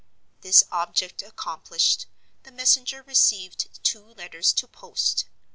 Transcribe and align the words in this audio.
This 0.41 0.63
object 0.71 1.21
accomplished, 1.21 2.07
the 2.41 2.51
messenger 2.51 3.03
received 3.03 3.69
two 3.83 4.03
letters 4.03 4.51
to 4.53 4.67
post. 4.67 5.25